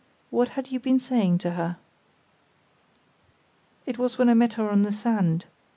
[0.31, 1.77] What had you been saying to her?"
[3.85, 5.45] "It was when I met her on the sand.